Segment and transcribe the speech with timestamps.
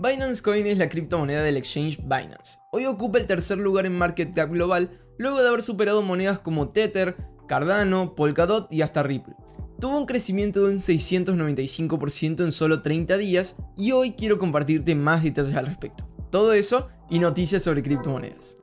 [0.00, 2.60] Binance Coin es la criptomoneda del exchange Binance.
[2.70, 6.68] Hoy ocupa el tercer lugar en market cap global luego de haber superado monedas como
[6.68, 7.16] Tether,
[7.48, 9.34] Cardano, Polkadot y hasta Ripple.
[9.80, 15.24] Tuvo un crecimiento de un 695% en solo 30 días y hoy quiero compartirte más
[15.24, 16.08] detalles al respecto.
[16.30, 18.56] Todo eso y noticias sobre criptomonedas.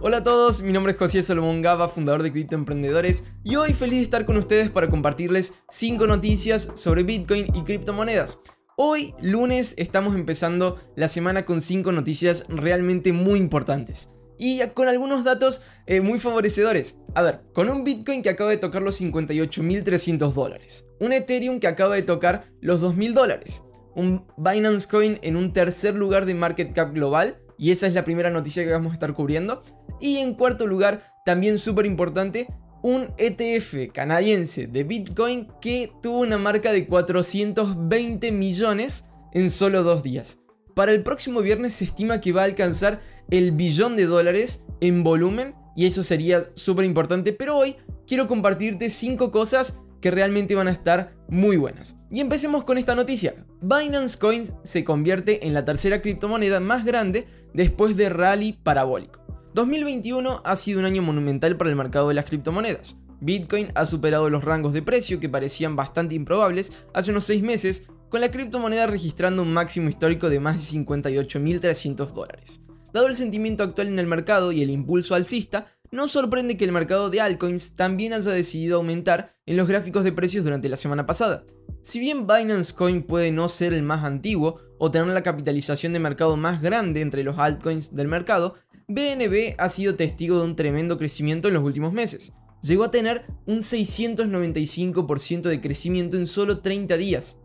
[0.00, 3.72] Hola a todos, mi nombre es José Salomón Gaba, fundador de Cripto Emprendedores, y hoy
[3.72, 8.40] feliz de estar con ustedes para compartirles 5 noticias sobre Bitcoin y criptomonedas.
[8.76, 14.08] Hoy, lunes, estamos empezando la semana con 5 noticias realmente muy importantes.
[14.38, 16.96] Y con algunos datos eh, muy favorecedores.
[17.16, 20.86] A ver, con un Bitcoin que acaba de tocar los 58.300 dólares.
[21.00, 23.64] Un Ethereum que acaba de tocar los 2.000 dólares.
[23.96, 28.04] Un Binance Coin en un tercer lugar de market cap global y esa es la
[28.04, 29.62] primera noticia que vamos a estar cubriendo.
[30.00, 32.48] Y en cuarto lugar, también súper importante,
[32.82, 40.02] un ETF canadiense de Bitcoin que tuvo una marca de 420 millones en solo dos
[40.02, 40.38] días.
[40.74, 43.00] Para el próximo viernes se estima que va a alcanzar
[43.30, 48.88] el billón de dólares en volumen y eso sería súper importante, pero hoy quiero compartirte
[48.88, 51.96] 5 cosas que realmente van a estar muy buenas.
[52.10, 53.46] Y empecemos con esta noticia.
[53.60, 59.20] Binance Coins se convierte en la tercera criptomoneda más grande después de rally parabólico.
[59.54, 62.96] 2021 ha sido un año monumental para el mercado de las criptomonedas.
[63.20, 67.88] Bitcoin ha superado los rangos de precio que parecían bastante improbables hace unos 6 meses,
[68.08, 72.60] con la criptomoneda registrando un máximo histórico de más de 58.300 dólares.
[72.92, 76.72] Dado el sentimiento actual en el mercado y el impulso alcista, no sorprende que el
[76.72, 81.06] mercado de altcoins también haya decidido aumentar en los gráficos de precios durante la semana
[81.06, 81.44] pasada.
[81.82, 86.00] Si bien Binance Coin puede no ser el más antiguo o tener la capitalización de
[86.00, 88.56] mercado más grande entre los altcoins del mercado,
[88.88, 92.32] BNB ha sido testigo de un tremendo crecimiento en los últimos meses.
[92.62, 97.38] Llegó a tener un 695% de crecimiento en solo 30 días.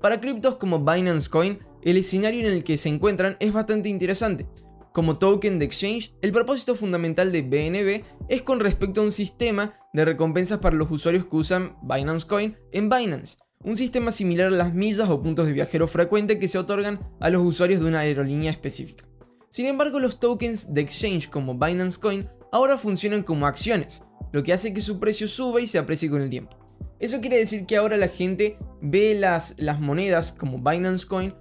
[0.00, 4.46] Para criptos como Binance Coin, el escenario en el que se encuentran es bastante interesante.
[4.92, 9.74] Como token de exchange, el propósito fundamental de BNB es con respecto a un sistema
[9.92, 14.56] de recompensas para los usuarios que usan Binance Coin en Binance, un sistema similar a
[14.56, 18.00] las millas o puntos de viajero frecuente que se otorgan a los usuarios de una
[18.00, 19.06] aerolínea específica.
[19.48, 24.02] Sin embargo, los tokens de exchange como Binance Coin ahora funcionan como acciones,
[24.32, 26.56] lo que hace que su precio suba y se aprecie con el tiempo.
[26.98, 31.32] Eso quiere decir que ahora la gente ve las, las monedas como Binance Coin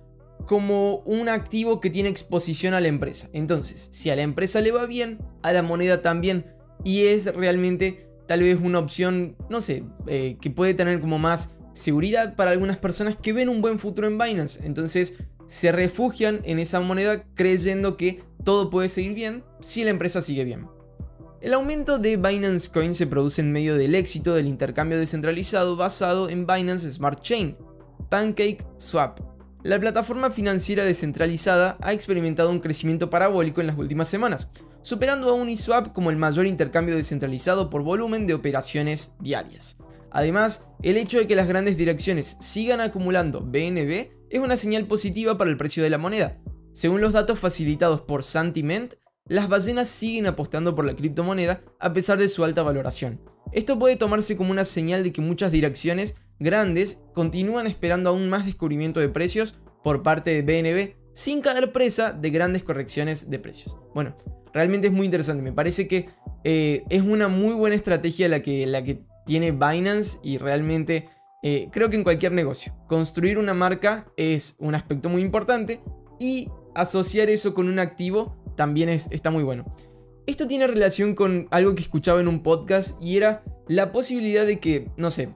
[0.46, 3.30] como un activo que tiene exposición a la empresa.
[3.34, 6.46] Entonces, si a la empresa le va bien, a la moneda también.
[6.84, 11.52] Y es realmente tal vez una opción, no sé, eh, que puede tener como más
[11.74, 14.66] seguridad para algunas personas que ven un buen futuro en Binance.
[14.66, 15.16] Entonces,
[15.48, 20.44] se refugian en esa moneda creyendo que todo puede seguir bien si la empresa sigue
[20.44, 20.68] bien.
[21.42, 26.30] El aumento de Binance Coin se produce en medio del éxito del intercambio descentralizado basado
[26.30, 27.58] en Binance Smart Chain,
[28.10, 29.22] Pancake Swap,
[29.62, 34.50] la plataforma financiera descentralizada ha experimentado un crecimiento parabólico en las últimas semanas,
[34.82, 39.78] superando a Uniswap como el mayor intercambio descentralizado por volumen de operaciones diarias.
[40.12, 45.38] Además, el hecho de que las grandes direcciones sigan acumulando BNB es una señal positiva
[45.38, 46.38] para el precio de la moneda.
[46.72, 48.94] Según los datos facilitados por Santiment,
[49.26, 53.20] las ballenas siguen apostando por la criptomoneda a pesar de su alta valoración.
[53.52, 58.46] Esto puede tomarse como una señal de que muchas direcciones grandes continúan esperando aún más
[58.46, 63.78] descubrimiento de precios por parte de BNB sin caer presa de grandes correcciones de precios.
[63.94, 64.16] Bueno,
[64.54, 66.10] realmente es muy interesante, me parece que
[66.44, 71.10] eh, es una muy buena estrategia la que, la que tiene Binance y realmente
[71.44, 75.82] eh, creo que en cualquier negocio, construir una marca es un aspecto muy importante
[76.20, 79.66] y asociar eso con un activo también es, está muy bueno.
[80.28, 84.60] Esto tiene relación con algo que escuchaba en un podcast y era la posibilidad de
[84.60, 85.30] que, no sé,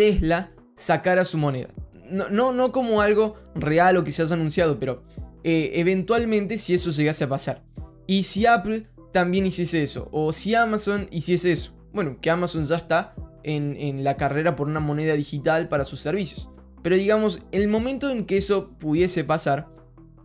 [0.00, 1.68] Tesla sacara su moneda.
[2.10, 5.02] No, no, como algo real o haya anunciado, pero
[5.44, 7.62] eh, eventualmente si eso llegase a pasar.
[8.06, 11.74] Y si Apple también hiciese eso, o si Amazon hiciese eso.
[11.92, 16.48] Bueno, que Amazon ya está en, la carrera por una moneda digital para sus servicios.
[16.82, 19.68] Pero digamos, el momento en que eso pudiese pasar,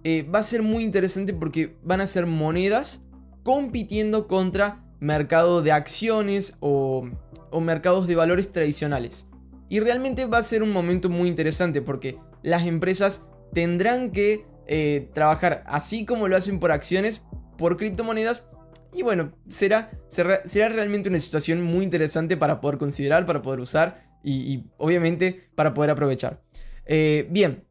[0.05, 3.03] eh, va a ser muy interesante porque van a ser monedas
[3.43, 7.09] compitiendo contra mercado de acciones o,
[7.51, 9.27] o mercados de valores tradicionales.
[9.69, 13.23] Y realmente va a ser un momento muy interesante porque las empresas
[13.53, 17.23] tendrán que eh, trabajar así como lo hacen por acciones,
[17.57, 18.47] por criptomonedas.
[18.93, 24.05] Y bueno, será, será, realmente una situación muy interesante para poder considerar, para poder usar
[24.23, 26.41] y, obviamente para poder aprovechar.
[26.85, 27.65] Eh, bien,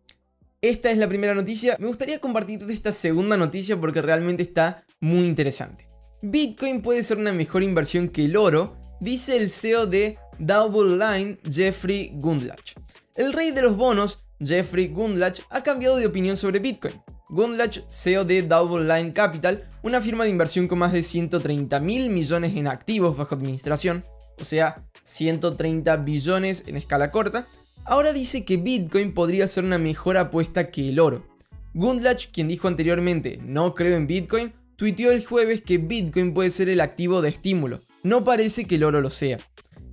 [0.61, 1.77] esta es la primera noticia.
[1.79, 5.89] Me gustaría compartirte esta segunda noticia porque realmente está muy interesante.
[6.23, 11.39] Bitcoin puede ser una mejor inversión que el oro dice el CEO de Double Line,
[11.49, 12.75] Jeffrey Gundlach.
[13.15, 16.95] El rey de los bonos, Jeffrey Gundlach, ha cambiado de opinión sobre Bitcoin.
[17.29, 22.11] Gundlach, CEO de Double Line Capital, una firma de inversión con más de 130 mil
[22.11, 24.05] millones en activos bajo administración,
[24.41, 27.47] o sea, 130 billones en escala corta,
[27.85, 31.27] ahora dice que Bitcoin podría ser una mejor apuesta que el oro.
[31.73, 36.69] Gundlach, quien dijo anteriormente no creo en Bitcoin, tuiteó el jueves que Bitcoin puede ser
[36.69, 37.81] el activo de estímulo.
[38.03, 39.39] No parece que el oro lo sea.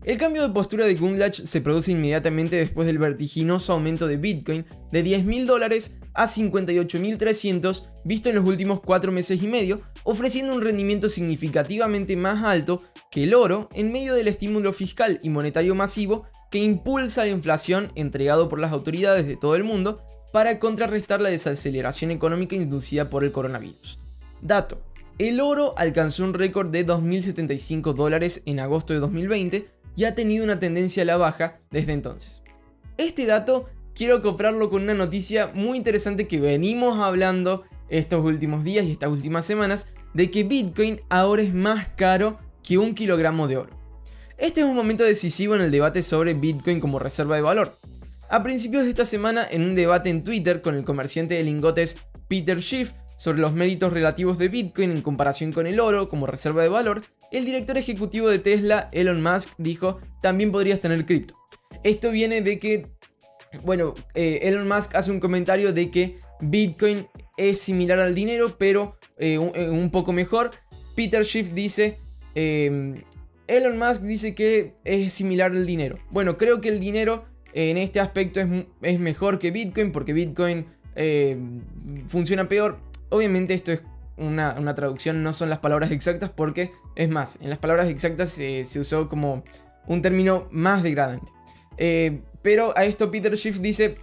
[0.03, 4.65] El cambio de postura de Gundlach se produce inmediatamente después del vertiginoso aumento de Bitcoin
[4.91, 10.55] de 10 mil dólares a 58.300 visto en los últimos 4 meses y medio, ofreciendo
[10.55, 12.81] un rendimiento significativamente más alto
[13.11, 17.91] que el oro en medio del estímulo fiscal y monetario masivo que impulsa la inflación
[17.93, 20.01] entregado por las autoridades de todo el mundo
[20.33, 23.99] para contrarrestar la desaceleración económica inducida por el coronavirus.
[24.41, 24.81] Dato.
[25.19, 30.43] El oro alcanzó un récord de 2.075 dólares en agosto de 2020 y ha tenido
[30.43, 32.43] una tendencia a la baja desde entonces.
[32.97, 38.85] Este dato quiero comprarlo con una noticia muy interesante que venimos hablando estos últimos días
[38.85, 43.57] y estas últimas semanas de que Bitcoin ahora es más caro que un kilogramo de
[43.57, 43.81] oro.
[44.37, 47.77] Este es un momento decisivo en el debate sobre Bitcoin como reserva de valor.
[48.29, 51.97] A principios de esta semana, en un debate en Twitter con el comerciante de lingotes
[52.27, 56.63] Peter Schiff sobre los méritos relativos de Bitcoin en comparación con el oro como reserva
[56.63, 61.35] de valor, el director ejecutivo de Tesla, Elon Musk, dijo, también podrías tener cripto.
[61.83, 62.87] Esto viene de que,
[63.63, 67.07] bueno, eh, Elon Musk hace un comentario de que Bitcoin
[67.37, 70.51] es similar al dinero, pero eh, eh, un, poco mejor.
[70.95, 71.99] Peter Schiff dice,
[72.35, 72.95] em,
[73.47, 75.97] Elon Musk dice que es similar al dinero.
[76.09, 78.47] Bueno, creo que el dinero en este aspecto es,
[78.81, 80.65] es mejor que Bitcoin, porque Bitcoin
[82.07, 82.79] funciona peor.
[83.09, 83.83] Obviamente esto es
[84.17, 88.65] una, traducción, no son las palabras exactas porque, es más, en las palabras exactas se,
[88.79, 89.43] usó como
[89.87, 91.31] un término más degradante.
[91.77, 93.97] Eh, pero a esto Peter Schiff dice,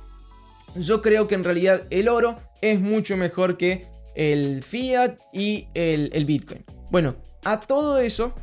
[0.74, 6.24] yo creo que en realidad el oro es mucho mejor que el fiat y el,
[6.24, 6.64] Bitcoin.
[6.90, 8.34] Bueno, a todo eso,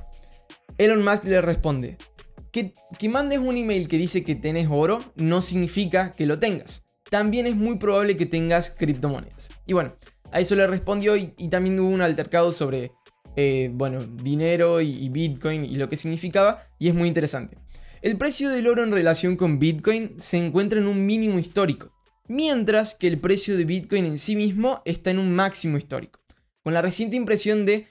[0.78, 1.98] Elon Musk le responde,
[2.52, 6.84] que, que mandes un email que dice que tenés oro no significa que lo tengas.
[7.10, 9.50] También es muy probable que tengas criptomonedas.
[9.66, 9.96] Y bueno,
[10.32, 12.92] a eso le respondió y, también hubo un altercado sobre,
[13.36, 17.58] eh, bueno, dinero y, Bitcoin y lo que significaba y es muy interesante.
[18.02, 21.92] El precio del oro en relación con Bitcoin se encuentra en un mínimo histórico,
[22.28, 26.20] mientras que el precio de Bitcoin en sí mismo está en un máximo histórico.
[26.64, 27.88] Con la reciente impresión de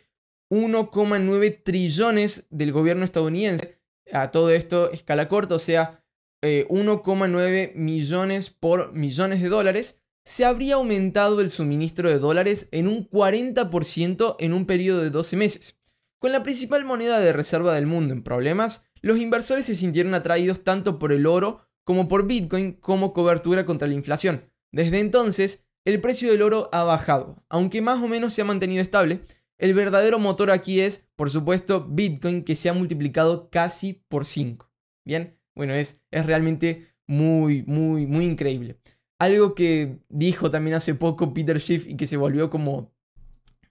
[0.50, 3.80] 1,9 trillones del gobierno estadounidense,
[4.12, 6.04] a todo esto escala corta, o sea,
[6.42, 12.88] 1,9 eh, millones por millones de dólares, se habría aumentado el suministro de dólares en
[12.88, 15.78] un 40% en un periodo de 12 meses.
[16.18, 20.64] Con la principal moneda de reserva del mundo en problemas, los inversores se sintieron atraídos
[20.64, 24.50] tanto por el oro como por Bitcoin como cobertura contra la inflación.
[24.72, 28.82] Desde entonces, el precio del oro ha bajado, aunque más o menos se ha mantenido
[28.82, 29.20] estable.
[29.58, 34.70] El verdadero motor aquí es, por supuesto, Bitcoin que se ha multiplicado casi por 5.
[35.04, 38.78] Bien, bueno, es, es realmente muy, muy, muy increíble.
[39.18, 42.92] Algo que dijo también hace poco Peter Schiff y que se volvió como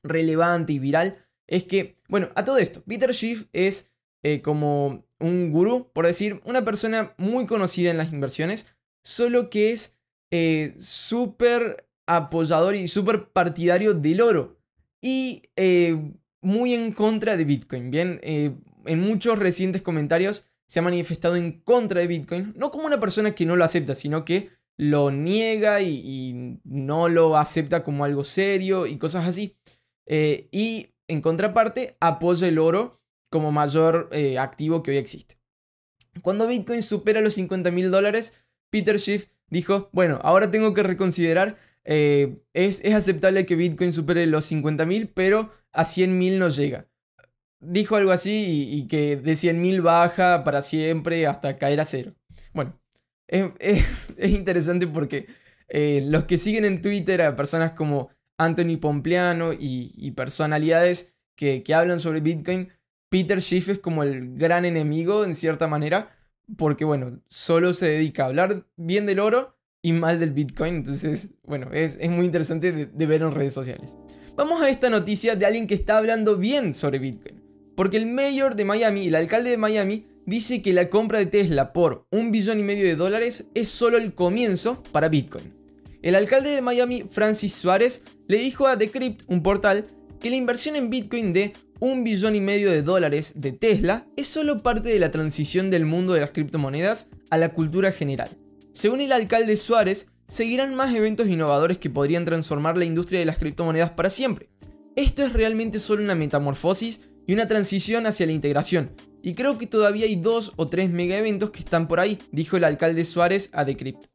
[0.04, 1.18] relevante y viral
[1.48, 3.92] es que, bueno, a todo esto, Peter Schiff es
[4.24, 9.72] eh, como un gurú, por decir, una persona muy conocida en las inversiones, solo que
[9.72, 10.00] es
[10.32, 14.58] eh, súper apoyador y súper partidario del oro
[15.02, 17.92] y eh, muy en contra de Bitcoin.
[17.92, 23.00] Bien, en muchos recientes comentarios se ha manifestado en contra de Bitcoin, no como una
[23.00, 28.24] persona que no lo acepta, sino que lo niega y, no lo acepta como algo
[28.24, 29.58] serio y cosas así.
[30.06, 33.00] Eh, y en contraparte, apoya el oro
[33.30, 35.38] como mayor eh, activo que hoy existe.
[36.22, 41.58] Cuando Bitcoin supera los 50 mil dólares, Peter Schiff dijo, bueno, ahora tengo que reconsiderar,
[41.84, 46.88] eh, es, aceptable que Bitcoin supere los 50 mil, pero a 100 mil no llega.
[47.60, 51.86] Dijo algo así y, y que de 100 mil baja para siempre hasta caer a
[51.86, 52.14] cero.
[52.54, 52.80] Bueno,
[53.60, 55.28] es, interesante porque
[55.70, 62.00] eh, los que siguen en Twitter a personas como Anthony Pompliano y, personalidades que, hablan
[62.00, 62.70] sobre Bitcoin,
[63.10, 66.16] Peter Schiff es como el gran enemigo en cierta manera,
[66.58, 71.34] porque bueno, solo se dedica a hablar bien del oro y mal del Bitcoin, entonces
[71.44, 73.96] bueno, es, muy interesante de ver en redes sociales.
[74.36, 77.42] Vamos a esta noticia de alguien que está hablando bien sobre Bitcoin,
[77.76, 81.74] porque el mayor de Miami, el alcalde de Miami, dice que la compra de Tesla
[81.74, 85.54] por un billón y medio de dólares es solo el comienzo para Bitcoin.
[86.02, 89.86] El alcalde de Miami, Francis Suárez, le dijo a Decrypt, un portal,
[90.20, 94.28] que la inversión en Bitcoin de un billón y medio de dólares de Tesla es
[94.28, 98.30] solo parte de la transición del mundo de las criptomonedas a la cultura general.
[98.72, 103.38] Según el alcalde Suárez, seguirán más eventos innovadores que podrían transformar la industria de las
[103.38, 104.50] criptomonedas para siempre.
[104.96, 109.68] Esto es realmente solo una metamorfosis y una transición hacia la integración, y creo que
[109.68, 113.50] todavía hay dos o tres mega eventos que están por ahí, dijo el alcalde Suárez
[113.54, 114.06] a Decrypt.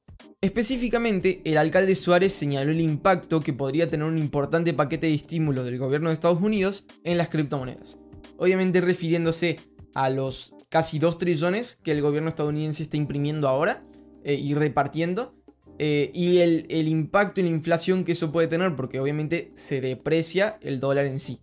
[0.41, 5.65] Específicamente, el alcalde Suárez señaló el impacto que podría tener un importante paquete de estímulos
[5.65, 7.99] del gobierno de Estados Unidos en las criptomonedas.
[8.37, 9.59] Obviamente refiriéndose
[9.95, 13.85] a los casi 2 trillones que el gobierno estadounidense está imprimiendo ahora
[14.23, 15.35] eh, y repartiendo,
[15.79, 19.81] eh, y el, el impacto y la inflación que eso puede tener, porque obviamente se
[19.81, 21.41] deprecia el dólar en sí.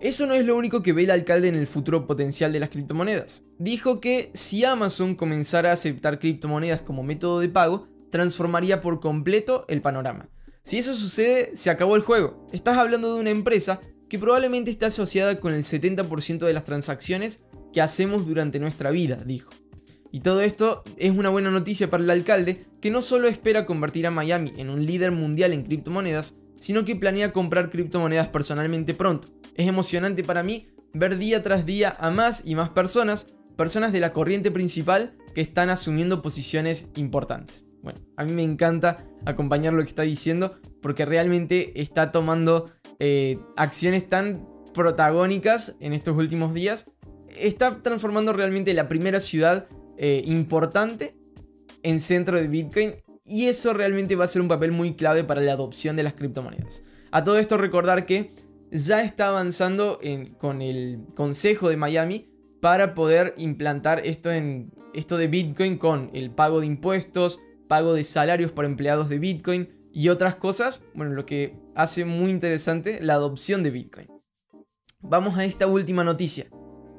[0.00, 2.68] Eso no es lo único que ve el alcalde en el futuro potencial de las
[2.68, 3.44] criptomonedas.
[3.58, 9.64] Dijo que si Amazon comenzara a aceptar criptomonedas como método de pago, transformaría por completo
[9.68, 10.28] el panorama.
[10.62, 12.46] Si eso sucede, se acabó el juego.
[12.52, 17.42] Estás hablando de una empresa que probablemente está asociada con el 70% de las transacciones
[17.72, 19.50] que hacemos durante nuestra vida, dijo.
[20.12, 24.06] Y todo esto es una buena noticia para el alcalde, que no solo espera convertir
[24.06, 29.28] a Miami en un líder mundial en criptomonedas, sino que planea comprar criptomonedas personalmente pronto.
[29.54, 34.00] Es emocionante para mí ver día tras día a más y más personas, personas de
[34.00, 37.64] la corriente principal, que están asumiendo posiciones importantes.
[37.82, 42.66] Bueno, a mí me encanta acompañar lo que está diciendo porque realmente está tomando
[42.98, 46.86] eh, acciones tan protagónicas en estos últimos días.
[47.36, 49.66] Está transformando realmente la primera ciudad
[49.98, 51.16] eh, importante
[51.82, 52.94] en centro de Bitcoin
[53.24, 56.14] y eso realmente va a ser un papel muy clave para la adopción de las
[56.14, 56.82] criptomonedas.
[57.10, 58.30] A todo esto recordar que
[58.74, 60.00] ya está avanzando
[60.38, 62.28] con el Consejo de Miami
[62.60, 68.02] para poder implantar esto, en, esto de Bitcoin con el pago de impuestos, pago de
[68.02, 73.14] salarios por empleados de Bitcoin y otras cosas, bueno, lo que hace muy interesante la
[73.14, 74.08] adopción de Bitcoin.
[75.00, 76.46] Vamos a esta última noticia.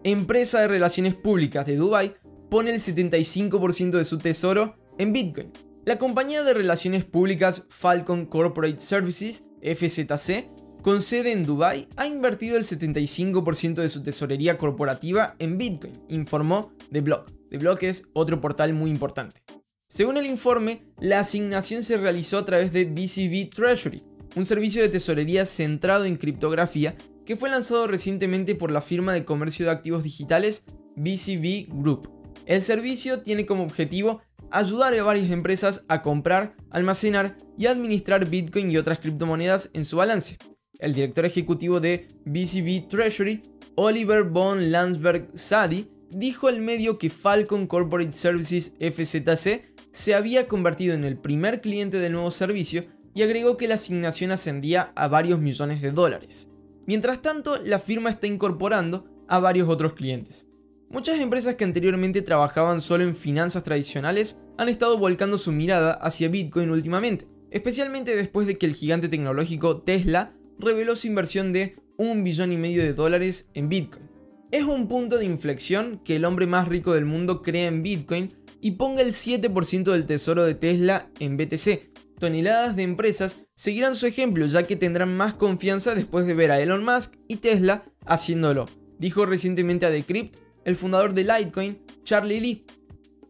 [0.06, 2.16] Empresa de Relaciones Públicas de Dubai
[2.50, 5.52] pone el 75% de su tesoro en Bitcoin.
[5.84, 10.50] La compañía de relaciones públicas Falcon Corporate Services, FZC,
[10.86, 16.74] con sede en Dubai, ha invertido el 75% de su tesorería corporativa en Bitcoin, informó
[16.92, 17.32] The Block.
[17.50, 19.42] The Block es otro portal muy importante.
[19.90, 24.04] Según el informe, la asignación se realizó a través de BCB Treasury,
[24.36, 29.26] un servicio de tesorería centrado en criptografía que fue lanzado recientemente por la firma de
[29.26, 30.66] comercio de activos digitales
[30.98, 32.12] BCB Group.
[32.46, 38.70] El servicio tiene como objetivo ayudar a varias empresas a comprar, almacenar y administrar Bitcoin
[38.70, 40.38] y otras criptomonedas en su balance.
[40.80, 43.42] El director ejecutivo de BCB Treasury,
[43.76, 50.94] Oliver von Landsberg Sadi, dijo al medio que Falcon Corporate Services FZC se había convertido
[50.94, 52.82] en el primer cliente del nuevo servicio
[53.14, 56.50] y agregó que la asignación ascendía a varios millones de dólares.
[56.86, 60.48] Mientras tanto, la firma está incorporando a varios otros clientes.
[60.90, 66.28] Muchas empresas que anteriormente trabajaban solo en finanzas tradicionales han estado volcando su mirada hacia
[66.28, 72.24] Bitcoin últimamente, especialmente después de que el gigante tecnológico Tesla reveló su inversión de un
[72.24, 74.10] billón y medio de dólares en Bitcoin.
[74.52, 78.30] Es un punto de inflexión que el hombre más rico del mundo crea en Bitcoin
[78.62, 81.92] y ponga el 7% del tesoro de Tesla en BTC.
[82.20, 86.62] Toneladas de empresas seguirán su ejemplo ya que tendrán más confianza después de ver a
[86.62, 92.66] Elon Musk y Tesla haciéndolo, dijo recientemente a Decrypt el fundador de Litecoin, Charlie Lee.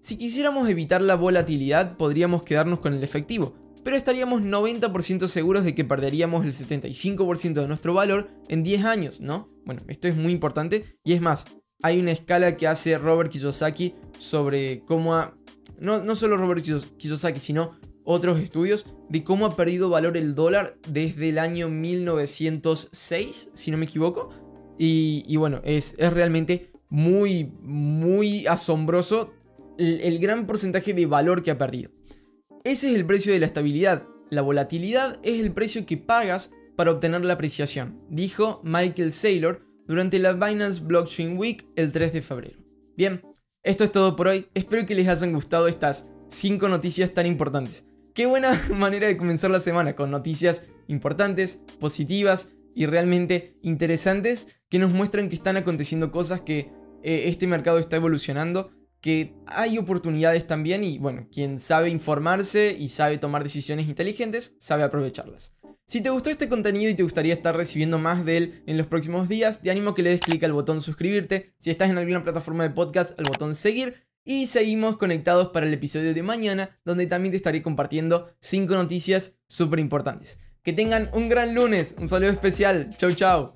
[0.02, 5.76] Si quisiéramos evitar la volatilidad podríamos quedarnos con el efectivo, pero estaríamos 90% seguros de
[5.76, 9.48] que perderíamos el 75% de nuestro valor en 10 años, ¿no?
[9.64, 11.46] Bueno, esto es muy importante y es más,
[11.84, 15.38] hay una escala que hace Robert Kiyosaki sobre cómo ha...
[15.80, 16.66] No, solo Robert
[16.98, 23.52] Kiyosaki, sino otros estudios de cómo ha perdido valor el dólar desde el año 1906,
[23.54, 24.32] si no me equivoco.
[24.80, 29.32] Y, bueno, es, realmente muy, muy asombroso
[29.78, 31.92] el gran porcentaje de valor que ha perdido.
[32.66, 34.08] Ese es el precio de la estabilidad.
[34.32, 40.18] La volatilidad es el precio que pagas para obtener la apreciación, dijo Michael Saylor, durante
[40.18, 42.60] la Binance Blockchain Week el 3 de febrero.
[42.98, 43.22] Bien,
[43.62, 47.86] esto es todo por hoy, espero que les hayan gustado estas 5 noticias tan importantes.
[48.16, 54.80] Qué buena manera de comenzar la semana con noticias importantes, positivas y realmente interesantes que
[54.80, 56.72] nos muestran que están aconteciendo cosas, que
[57.04, 58.72] eh, este mercado está evolucionando,
[59.06, 64.82] que hay oportunidades también y bueno, quien sabe informarse y sabe tomar decisiones inteligentes, sabe
[64.82, 65.54] aprovecharlas.
[65.86, 68.88] Si te gustó este contenido y te gustaría estar recibiendo más de él en los
[68.88, 72.00] próximos días, te animo a que le des clic al botón suscribirte, si estás en
[72.00, 76.80] alguna plataforma de podcast, al botón seguir, y seguimos conectados para el episodio de mañana,
[76.84, 80.40] donde también te estaré compartiendo 5 noticias súper importantes.
[80.64, 83.54] Que tengan un gran lunes, un saludo especial, chau chau.